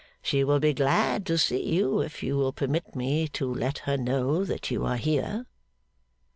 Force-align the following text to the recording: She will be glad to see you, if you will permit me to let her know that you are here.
She 0.23 0.43
will 0.43 0.59
be 0.59 0.73
glad 0.73 1.27
to 1.27 1.37
see 1.37 1.61
you, 1.61 1.99
if 2.01 2.23
you 2.23 2.35
will 2.35 2.53
permit 2.53 2.95
me 2.95 3.27
to 3.37 3.53
let 3.53 3.77
her 3.85 3.97
know 3.97 4.43
that 4.43 4.71
you 4.71 4.83
are 4.83 4.97
here. 4.97 5.45